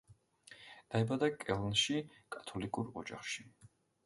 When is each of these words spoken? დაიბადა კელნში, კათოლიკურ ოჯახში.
დაიბადა 0.95 1.29
კელნში, 1.43 2.01
კათოლიკურ 2.37 2.91
ოჯახში. 3.05 3.47